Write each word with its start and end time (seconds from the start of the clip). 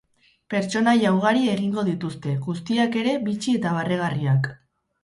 Pertsonaia 0.53 1.11
ugari 1.17 1.45
egingo 1.57 1.85
dituzte, 1.91 2.35
guztiak 2.49 2.99
ere 3.05 3.17
bitxi 3.31 3.59
eta 3.61 3.79
barregarriak. 3.79 4.53